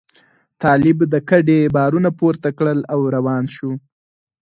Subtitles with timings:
[0.61, 3.71] طالب د کډې بارونه پورته کړل او روان شو.